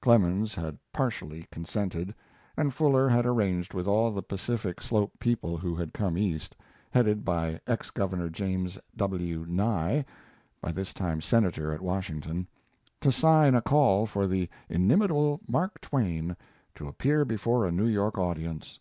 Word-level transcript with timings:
Clemens 0.00 0.54
had 0.54 0.78
partially 0.92 1.48
consented, 1.50 2.14
and 2.56 2.72
Fuller 2.72 3.08
had 3.08 3.26
arranged 3.26 3.74
with 3.74 3.88
all 3.88 4.12
the 4.12 4.22
Pacific 4.22 4.80
slope 4.80 5.18
people 5.18 5.56
who 5.56 5.74
had 5.74 5.92
come 5.92 6.16
East, 6.16 6.54
headed 6.92 7.24
by 7.24 7.58
ex 7.66 7.90
Governor 7.90 8.30
James 8.30 8.78
W. 8.96 9.44
Nye 9.48 10.04
(by 10.60 10.70
this 10.70 10.94
time 10.94 11.20
Senator 11.20 11.72
at 11.72 11.82
Washington), 11.82 12.46
to 13.00 13.10
sign 13.10 13.56
a 13.56 13.60
call 13.60 14.06
for 14.06 14.28
the 14.28 14.48
"Inimitable 14.68 15.40
Mark 15.48 15.80
Twain" 15.80 16.36
to 16.76 16.86
appear 16.86 17.24
before 17.24 17.66
a 17.66 17.72
New 17.72 17.88
York 17.88 18.16
audience. 18.16 18.78